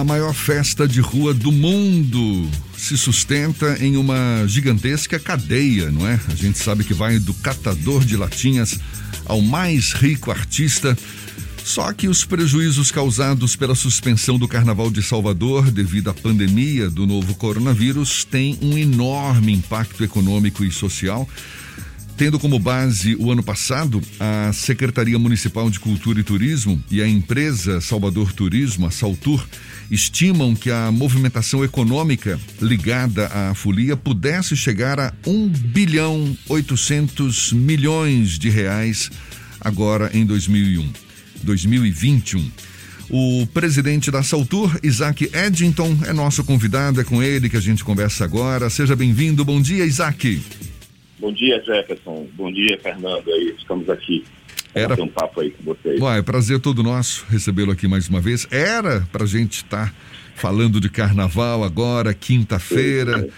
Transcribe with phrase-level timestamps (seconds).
[0.00, 6.18] A maior festa de rua do mundo se sustenta em uma gigantesca cadeia, não é?
[6.26, 8.80] A gente sabe que vai do catador de latinhas
[9.26, 10.96] ao mais rico artista.
[11.62, 17.06] Só que os prejuízos causados pela suspensão do Carnaval de Salvador devido à pandemia do
[17.06, 21.28] novo coronavírus têm um enorme impacto econômico e social.
[22.20, 27.08] Tendo como base o ano passado, a Secretaria Municipal de Cultura e Turismo e a
[27.08, 29.42] empresa Salvador Turismo, a Saltur,
[29.90, 38.38] estimam que a movimentação econômica ligada à folia pudesse chegar a 1 bilhão 800 milhões
[38.38, 39.10] de reais
[39.58, 40.92] agora em 2001,
[41.42, 42.50] 2021.
[43.08, 47.82] O presidente da Saltur, Isaac Eddington, é nosso convidado, é com ele que a gente
[47.82, 48.68] conversa agora.
[48.68, 49.42] Seja bem-vindo.
[49.42, 50.69] Bom dia, Isaac.
[51.20, 52.26] Bom dia, Jefferson.
[52.34, 53.28] Bom dia, Fernando.
[53.28, 54.24] Aí, estamos aqui
[54.74, 56.00] era um papo aí com vocês.
[56.00, 58.46] É prazer todo nosso recebê-lo aqui mais uma vez.
[58.50, 59.94] Era para a gente estar tá
[60.34, 63.28] falando de carnaval agora, quinta-feira,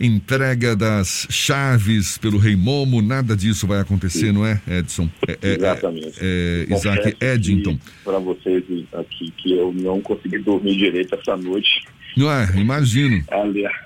[0.00, 4.32] entrega das chaves pelo Rei Momo, nada disso vai acontecer, Sim.
[4.32, 5.08] não é, Edson?
[5.28, 6.18] É, é, Exatamente.
[6.20, 7.78] É, é Isaac Eddington.
[8.02, 11.82] Para vocês aqui, que eu não consegui dormir direito essa noite.
[12.16, 12.50] Não é?
[12.56, 13.22] Imagino.
[13.30, 13.76] Aliás,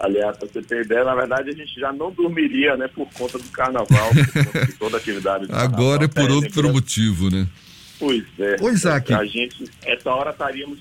[0.00, 3.36] Aliás, para você ter ideia, na verdade a gente já não dormiria, né, por conta
[3.38, 7.46] do carnaval, por conta de toda a atividade do Agora é por outro motivo, né?
[7.98, 8.56] Pois é.
[8.62, 9.12] Oi, Isaac.
[9.12, 10.78] A gente, essa hora estaríamos,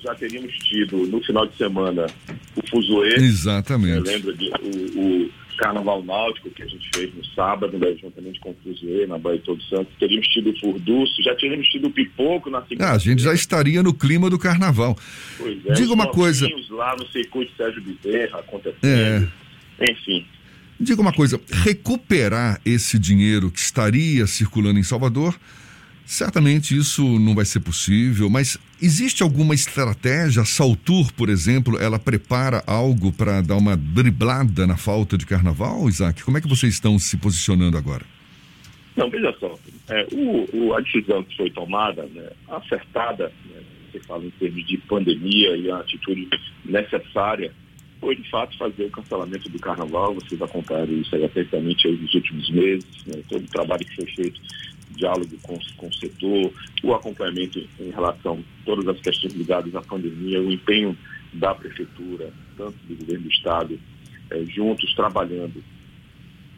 [0.00, 2.06] já teríamos tido no final de semana
[2.54, 3.14] o fuzuê.
[3.16, 4.08] Exatamente.
[4.08, 5.30] Lembra de o, o
[5.60, 9.38] Carnaval Náutico que a gente fez no sábado, né, juntamente com o Cruzeiro, na Bahia
[9.38, 9.92] de Todos Santos.
[9.98, 12.88] Teríamos tido o Furduço, já teríamos tido o Pipoco na segunda.
[12.88, 14.96] Ah, a gente já estaria no clima do Carnaval.
[15.36, 15.72] Pois é.
[15.74, 16.48] Diga uma coisa.
[16.70, 19.30] lá no circuito Sérgio Bezerra acontecendo.
[19.78, 19.92] É.
[19.92, 20.26] Enfim.
[20.80, 25.38] Diga uma coisa, recuperar esse dinheiro que estaria circulando em Salvador
[26.10, 30.42] Certamente isso não vai ser possível, mas existe alguma estratégia?
[30.42, 35.88] A Saltur, por exemplo, ela prepara algo para dar uma driblada na falta de carnaval,
[35.88, 36.24] Isaac?
[36.24, 38.04] Como é que vocês estão se posicionando agora?
[38.96, 39.56] Não, veja só,
[39.88, 44.66] é, o, o, a decisão que foi tomada, né, acertada, né, você fala em termos
[44.66, 46.28] de pandemia e a atitude
[46.64, 47.52] necessária,
[48.00, 50.14] foi de fato fazer o cancelamento do carnaval.
[50.14, 54.40] Vocês acompanharam isso aí atentamente nos últimos meses, né, todo o trabalho que foi feito
[54.96, 56.52] diálogo com, com o setor,
[56.82, 60.96] o acompanhamento em relação a todas as questões ligadas à pandemia, o empenho
[61.32, 63.78] da prefeitura, tanto do governo do estado,
[64.30, 65.62] é, juntos trabalhando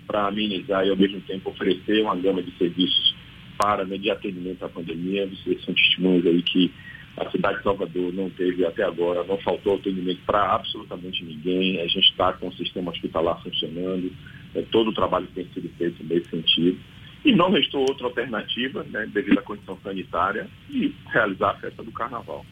[0.07, 3.15] para amenizar e ao mesmo tempo oferecer uma gama de serviços
[3.59, 5.27] para né, de atendimento à pandemia.
[5.27, 6.73] Vocês são testemunhos aí que
[7.17, 11.81] a cidade de Salvador não teve até agora, não faltou atendimento para absolutamente ninguém.
[11.81, 14.11] A gente está com o sistema hospitalar funcionando,
[14.55, 16.79] é, todo o trabalho tem sido feito nesse sentido.
[17.25, 21.93] E não restou outra alternativa, né, devido à condição sanitária, de realizar a festa do
[21.93, 22.45] carnaval.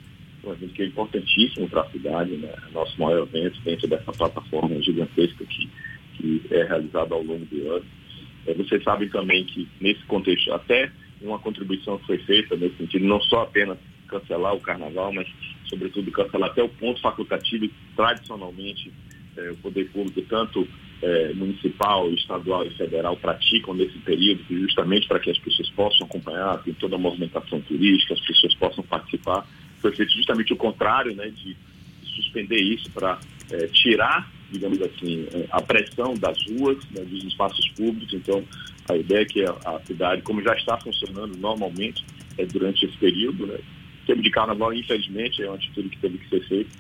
[0.45, 4.81] Um evento que é importantíssimo para a cidade, né, nosso maior evento dentro dessa plataforma
[4.81, 5.69] gigantesca que,
[6.17, 7.85] que é realizada ao longo do ano.
[8.47, 13.43] É, sabem também que, nesse contexto, até uma contribuição foi feita nesse sentido, não só
[13.43, 13.77] apenas
[14.09, 15.29] cancelar o carnaval, mas,
[15.69, 18.93] sobretudo, cancelar até o ponto facultativo, tradicionalmente,
[19.37, 20.67] é, o poder público, tanto
[21.03, 26.63] é, municipal, estadual e federal praticam nesse período, justamente para que as pessoas possam acompanhar,
[26.63, 29.47] tem toda a movimentação turística, as pessoas possam participar.
[29.81, 31.57] Foi feito justamente o contrário, né, de
[32.05, 33.19] suspender isso para
[33.51, 38.13] é, tirar, digamos assim, é, a pressão das ruas, né, dos espaços públicos.
[38.13, 38.45] Então,
[38.89, 42.05] a ideia é que a, a cidade, como já está funcionando normalmente
[42.37, 43.59] é, durante esse período, né,
[44.03, 46.71] em termos de carnaval, infelizmente, é uma atitude que teve que ser feita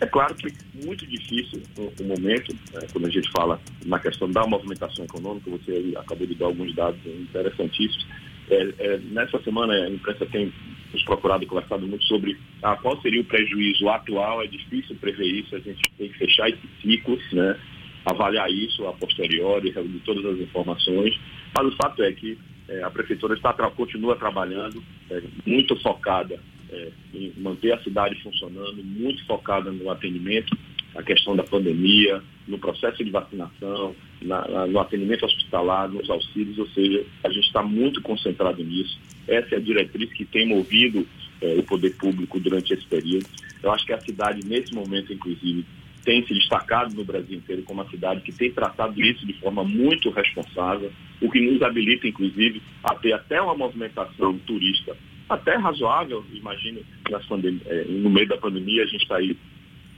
[0.00, 4.46] é claro que muito difícil o, momento, né, quando a gente fala na questão da
[4.46, 8.06] movimentação econômica, você acabou de dar alguns dados interessantíssimos.
[8.50, 10.52] É, é, nessa semana a imprensa tem
[10.92, 15.26] nos procurado e conversado muito sobre ah, qual seria o prejuízo atual, é difícil prever
[15.26, 17.58] isso, a gente tem que fechar esse ciclo, né,
[18.06, 21.18] avaliar isso a posteriori, reunir todas as informações,
[21.54, 22.38] mas o fato é que
[22.68, 26.38] é, a prefeitura está, continua trabalhando, é, muito focada
[26.70, 30.56] é, em manter a cidade funcionando, muito focada no atendimento,
[30.94, 36.58] a questão da pandemia, no processo de vacinação, na, na, no atendimento hospitalar, nos auxílios,
[36.58, 38.98] ou seja, a gente está muito concentrado nisso.
[39.26, 41.06] Essa é a diretriz que tem movido
[41.40, 43.26] é, o poder público durante esse período.
[43.62, 45.64] Eu acho que a cidade, nesse momento, inclusive,
[46.04, 49.62] tem se destacado no Brasil inteiro como uma cidade que tem tratado isso de forma
[49.62, 50.90] muito responsável,
[51.20, 54.96] o que nos habilita, inclusive, a ter até uma movimentação turista
[55.28, 56.80] até razoável, imagino,
[57.66, 59.36] é, no meio da pandemia a gente está aí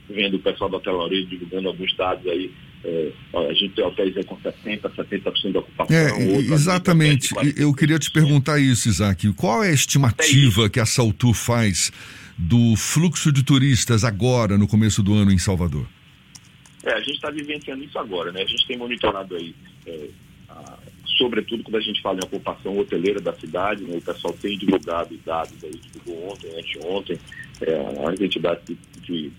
[0.09, 2.51] vendo o pessoal da hotelaria divulgando alguns dados aí,
[2.83, 5.95] é, a gente tem hotéis com 70%, 70% de ocupação.
[5.95, 11.33] É, exatamente, eu queria te perguntar isso, Isaac, qual é a estimativa que a Saltur
[11.33, 11.91] faz
[12.37, 15.87] do fluxo de turistas agora, no começo do ano, em Salvador?
[16.83, 18.41] É, a gente está vivenciando isso agora, né?
[18.41, 19.53] A gente tem monitorado aí,
[19.85, 20.09] é,
[20.49, 20.77] a,
[21.21, 23.95] sobretudo quando a gente fala em ocupação hoteleira da cidade, né?
[23.97, 27.19] o pessoal tem divulgado dados aí, divulgou ontem, anteontem,
[27.61, 29.31] é, as entidades que, que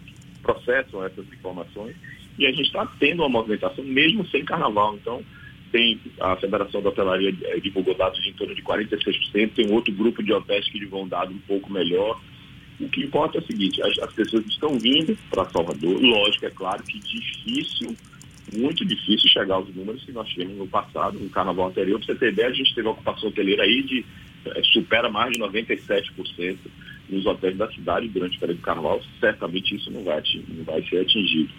[0.42, 1.96] processam essas informações,
[2.38, 4.94] e a gente está tendo uma movimentação mesmo sem carnaval.
[4.94, 5.22] Então,
[5.72, 9.92] tem a Federação da Hotelaria é, divulgou dados de em torno de 46%, tem outro
[9.92, 12.20] grupo de hotéis que divulgam dados um pouco melhor,
[12.78, 16.50] o que importa é o seguinte, as, as pessoas estão vindo para Salvador, lógico, é
[16.50, 17.96] claro que difícil,
[18.54, 21.98] muito difícil chegar aos números que nós tivemos no passado, no carnaval anterior.
[21.98, 24.04] Para você ter ideia, a gente teve uma ocupação hoteleira aí de
[24.44, 26.56] é, supera mais de 97%
[27.08, 29.00] nos hotéis da cidade durante o período do carnaval.
[29.20, 31.50] Certamente isso não vai, não vai ser atingido.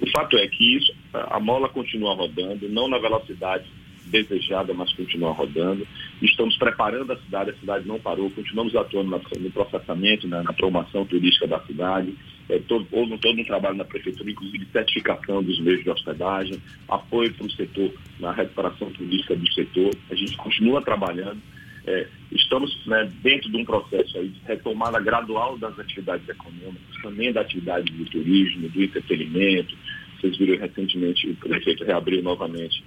[0.00, 3.66] O fato é que isso, a mola continua rodando, não na velocidade
[4.06, 5.86] desejada, mas continua rodando.
[6.22, 11.46] Estamos preparando a cidade, a cidade não parou, continuamos atuando no processamento, na promoção turística
[11.46, 12.14] da cidade.
[12.60, 17.46] Todo, houve todo um trabalho na prefeitura, inclusive certificação dos meios de hospedagem, apoio para
[17.46, 19.90] o setor na recuperação turística do setor.
[20.10, 21.40] A gente continua trabalhando.
[21.86, 27.32] É, estamos né, dentro de um processo aí de retomada gradual das atividades econômicas, também
[27.32, 29.74] da atividade do turismo, do entretenimento,
[30.20, 32.84] vocês viram recentemente o prefeito reabriu novamente,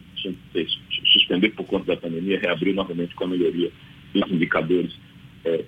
[1.12, 3.71] suspender por conta da pandemia, reabriu novamente com a melhoria
[4.13, 4.94] dos indicadores,
[5.44, 5.66] é,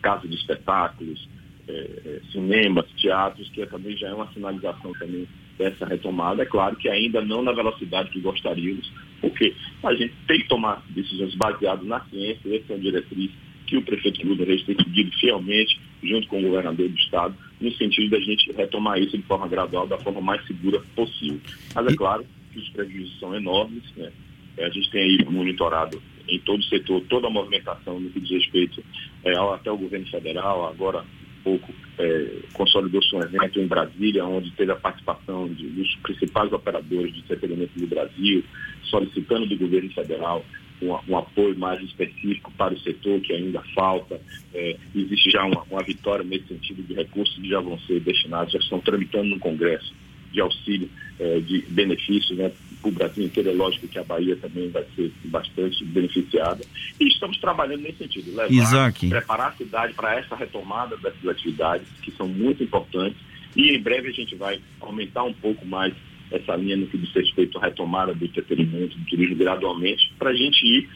[0.00, 1.28] casas de espetáculos,
[1.70, 5.26] é, é, cinemas, teatros, que também já é uma sinalização também
[5.56, 6.42] dessa retomada.
[6.42, 8.90] É claro que ainda não na velocidade que gostaríamos,
[9.20, 13.30] porque a gente tem que tomar decisões baseadas na ciência, essa é uma diretriz
[13.66, 17.70] que o prefeito Lula Reis tem seguido fielmente, junto com o governador do estado, no
[17.72, 21.40] sentido da gente retomar isso de forma gradual, da forma mais segura possível.
[21.72, 24.10] Mas é claro que os prejuízos são enormes, né?
[24.56, 28.20] É, a gente tem aí monitorado em todo o setor toda a movimentação no que
[28.20, 28.82] diz respeito
[29.24, 31.04] é, ao, até o governo federal, agora
[31.42, 37.12] pouco é, consolidou-se um evento em Brasília, onde teve a participação de, dos principais operadores
[37.12, 38.44] de entretenimento do Brasil,
[38.84, 40.44] solicitando do governo federal
[40.82, 44.20] um, um, apoio mais específico para o setor, que ainda falta.
[44.54, 48.52] É, existe já uma, uma, vitória nesse sentido de recursos que já vão ser destinados,
[48.52, 49.92] já estão tramitando no Congresso
[50.32, 50.88] de auxílio,
[51.18, 52.50] é, de benefícios, né?
[52.82, 56.64] O Brasil inteiro é lógico que a Bahia também vai ser bastante beneficiada.
[56.98, 59.08] E estamos trabalhando nesse sentido, levar, Isaac.
[59.08, 63.18] preparar a cidade para essa retomada dessas atividades, que são muito importantes.
[63.54, 65.92] E em breve a gente vai aumentar um pouco mais
[66.30, 70.34] essa linha no que diz respeito à retomada do entretenimento, do turismo gradualmente, para a
[70.34, 70.88] gente ir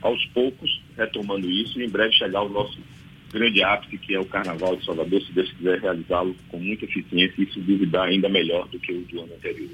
[0.00, 2.78] aos poucos retomando isso e em breve chegar ao nosso
[3.32, 7.42] grande ápice, que é o Carnaval de Salvador, se Deus quiser realizá-lo com muita eficiência
[7.42, 9.68] e se duvidar ainda melhor do que o do ano anterior.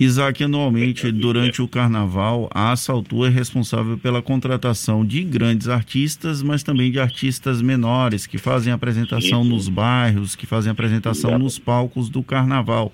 [0.00, 6.62] Isaac, anualmente, durante o carnaval, a Assaltu é responsável pela contratação de grandes artistas, mas
[6.62, 12.22] também de artistas menores, que fazem apresentação nos bairros, que fazem apresentação nos palcos do
[12.22, 12.90] carnaval.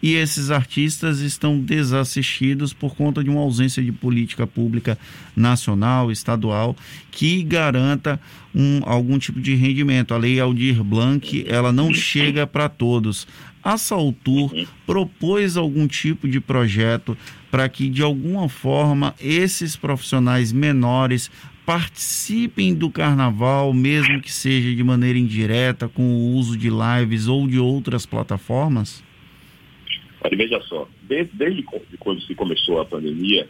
[0.00, 4.96] E esses artistas estão desassistidos por conta de uma ausência de política pública
[5.34, 6.76] nacional, estadual,
[7.10, 8.20] que garanta
[8.54, 10.12] um, algum tipo de rendimento.
[10.12, 13.26] A lei Aldir Blanc, ela não chega para todos.
[13.64, 14.52] A Saltur
[14.84, 17.16] propôs algum tipo de projeto
[17.50, 21.30] para que, de alguma forma, esses profissionais menores
[21.64, 27.48] participem do carnaval, mesmo que seja de maneira indireta, com o uso de lives ou
[27.48, 29.02] de outras plataformas?
[30.22, 31.62] Olha, veja só, desde, desde
[31.98, 33.48] quando se começou a pandemia,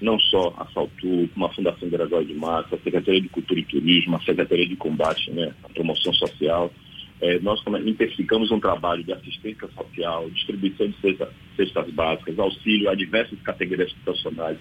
[0.00, 3.64] não só a Saltu, como a Fundação Gregório de Massa, a Secretaria de Cultura e
[3.64, 6.72] Turismo, a Secretaria de Combate né, à Promoção Social,
[7.20, 12.94] é, nós intensificamos um trabalho de assistência social, distribuição de cestas, cestas básicas, auxílio a
[12.94, 14.58] diversas categorias profissionais,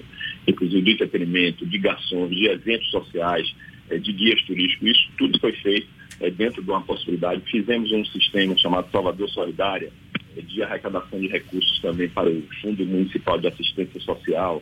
[0.48, 3.54] inclusive de entretenimento, de garçons, de eventos sociais,
[3.90, 4.90] é, de guias turísticos.
[4.90, 5.88] Isso tudo foi feito
[6.22, 7.42] é, dentro de uma possibilidade.
[7.52, 9.92] Fizemos um sistema chamado Salvador Solidária,
[10.36, 14.62] de arrecadação de recursos também para o Fundo Municipal de Assistência Social,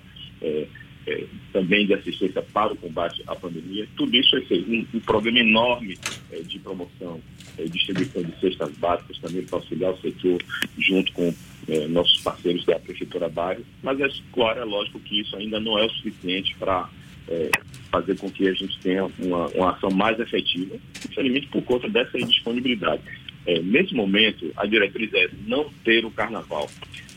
[1.05, 3.88] é, também de assistência para o combate à pandemia.
[3.95, 5.98] Tudo isso é um, um programa enorme
[6.31, 7.19] é, de promoção,
[7.57, 10.41] é, distribuição de cestas básicas também para auxiliar o setor,
[10.77, 11.33] junto com
[11.67, 13.63] é, nossos parceiros da Prefeitura Bairro.
[13.81, 16.89] Mas é claro, é lógico que isso ainda não é o suficiente para
[17.27, 17.51] é,
[17.91, 20.75] fazer com que a gente tenha uma, uma ação mais efetiva,
[21.10, 23.01] infelizmente por conta dessa indisponibilidade.
[23.65, 26.69] Nesse momento, a diretriz é não ter o carnaval.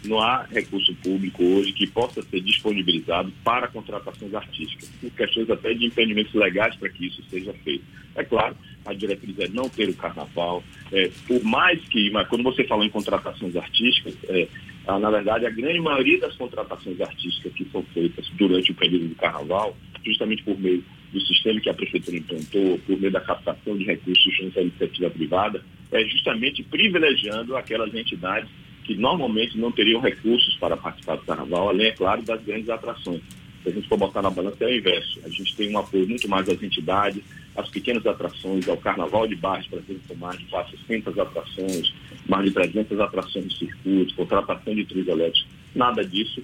[0.07, 5.75] Não há recurso público hoje que possa ser disponibilizado para contratações artísticas, por questões até
[5.75, 7.85] de impedimentos legais para que isso seja feito.
[8.15, 10.63] É claro, a diretriz é não ter o carnaval.
[10.93, 14.49] É, por mais que, mas quando você fala em contratações artísticas, é,
[14.87, 19.15] na verdade, a grande maioria das contratações artísticas que são feitas durante o período do
[19.17, 23.85] carnaval, justamente por meio do sistema que a prefeitura implantou, por meio da captação de
[23.85, 28.49] recursos junto à iniciativa privada, é justamente privilegiando aquelas entidades
[28.87, 33.21] que normalmente não teriam recursos para participar do carnaval, além, é claro, das grandes atrações.
[33.63, 35.21] Se a gente for botar na balança, é o inverso.
[35.25, 37.21] A gente tem um apoio muito mais às entidades,
[37.57, 41.93] às pequenas atrações, ao carnaval de por exemplo, com mais de 400 atrações,
[42.29, 45.47] mais de 300 atrações no circuito, contratação de trios elétricos.
[45.75, 46.41] Nada disso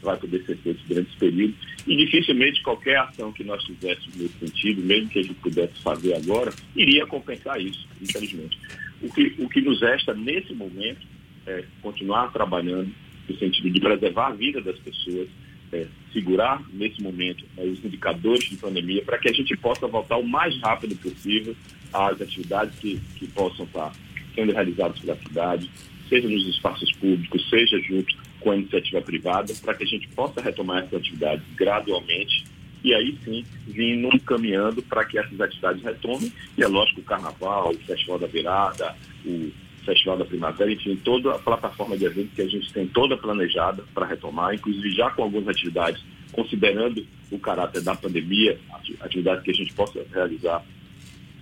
[0.00, 1.54] vai poder ser feito durante esse período.
[1.88, 6.14] E dificilmente qualquer ação que nós fizéssemos nesse sentido, mesmo que a gente pudesse fazer
[6.14, 8.56] agora, iria compensar isso, infelizmente.
[9.02, 11.09] O que, o que nos resta nesse momento
[11.46, 12.90] é continuar trabalhando
[13.28, 15.28] no sentido de preservar a vida das pessoas,
[15.72, 20.16] é, segurar nesse momento é, os indicadores de pandemia para que a gente possa voltar
[20.16, 21.54] o mais rápido possível
[21.92, 23.92] às atividades que, que possam estar
[24.34, 25.70] sendo realizadas pela cidade,
[26.08, 30.40] seja nos espaços públicos, seja junto com a iniciativa privada, para que a gente possa
[30.40, 32.44] retomar essas atividades gradualmente
[32.82, 36.32] e aí sim vindo caminhando para que essas atividades retomem.
[36.56, 39.50] E é lógico o carnaval, o Festival da Virada, o
[39.90, 43.82] Festival da Primavera, enfim, toda a plataforma de eventos que a gente tem toda planejada
[43.92, 48.56] para retomar, inclusive já com algumas atividades, considerando o caráter da pandemia,
[49.00, 50.64] atividades que a gente possa realizar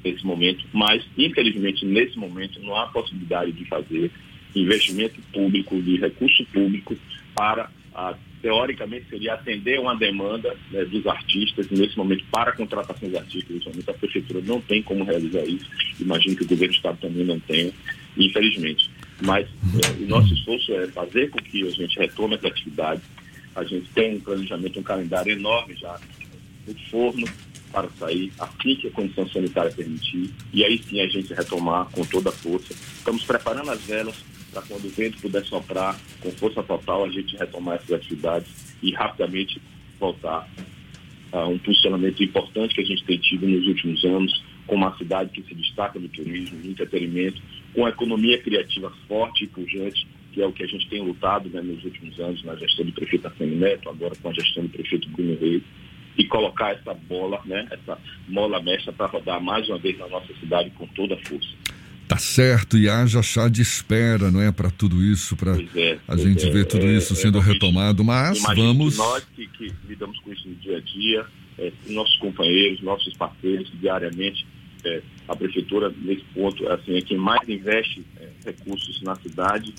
[0.03, 4.11] nesse momento, mas infelizmente nesse momento não há possibilidade de fazer
[4.57, 6.97] investimento público, de recurso público
[7.35, 13.57] para a teoricamente seria atender uma demanda né, dos artistas nesse momento para contratações artísticas.
[13.57, 15.67] Nesse momento a prefeitura não tem como realizar isso.
[16.01, 17.73] Imagino que o governo do estado também não tenha,
[18.19, 18.91] infelizmente.
[19.21, 23.03] Mas é, o nosso esforço é fazer com que a gente retome essa atividade.
[23.55, 25.99] A gente tem um planejamento, um calendário enorme já
[26.67, 27.27] no forno
[27.73, 30.31] para sair assim que a condição sanitária permitir.
[30.53, 32.73] E aí sim a gente retomar com toda a força.
[32.73, 34.17] Estamos preparando as velas
[34.53, 38.93] para quando o vento puder soprar com força total, a gente retomar essas atividades e
[38.93, 39.61] rapidamente
[39.99, 40.49] voltar
[41.33, 45.31] a um funcionamento importante que a gente tem tido nos últimos anos, com uma cidade
[45.31, 47.43] que se destaca no turismo, no entretenimento,
[47.75, 51.49] com a economia criativa forte e pujante, que é o que a gente tem lutado
[51.49, 54.69] né, nos últimos anos na gestão do prefeito Arsenio Neto, agora com a gestão do
[54.69, 55.63] prefeito Bruno Reis,
[56.17, 57.99] e colocar essa bola, né, essa
[58.29, 61.49] mola mestra para rodar mais uma vez na nossa cidade com toda a força.
[62.07, 66.17] Tá certo, e haja chá de espera, não é, para tudo isso, para é, a
[66.17, 68.95] gente é, ver tudo é, isso sendo retomado, mas vamos...
[68.95, 71.27] Que nós que, que, lidamos com isso no dia a dia,
[71.59, 74.47] é, nossos companheiros, nossos parceiros, diariamente,
[74.89, 79.75] é, a prefeitura, nesse ponto, assim, é quem mais investe é, recursos na cidade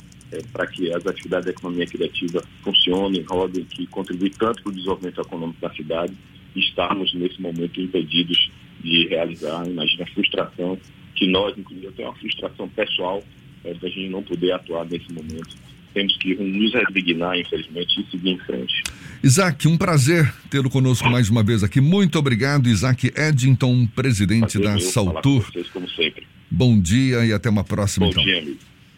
[0.53, 5.19] para que as atividades da economia criativa funcionem, rodem, que contribuem tanto para o desenvolvimento
[5.19, 6.13] econômico da cidade,
[6.55, 8.51] e estarmos, nesse momento, impedidos
[8.81, 10.77] de realizar, imagina a frustração
[11.15, 13.23] que nós, inclusive, eu tenho uma frustração pessoal
[13.63, 15.57] é, da gente não poder atuar nesse momento.
[15.93, 18.83] Temos que nos resignar, infelizmente, e seguir em frente.
[19.21, 21.81] Isaac, um prazer tê-lo conosco mais uma vez aqui.
[21.81, 25.45] Muito obrigado, Isaac Edington, presidente prazer da meu, Saltur.
[25.51, 26.13] Vocês.
[26.49, 28.05] Bom dia e até uma próxima.
[28.05, 28.23] Bom então.
[28.23, 28.57] dia, amigo.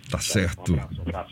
[0.10, 0.74] Tá certo.
[0.74, 1.31] Um abraço, um abraço.